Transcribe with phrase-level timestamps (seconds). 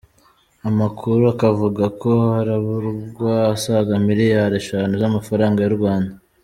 [0.69, 6.13] Amakuru akavuga ko habarurwa asaga miliyari eshanu z’amafaranga y’u Rwanda.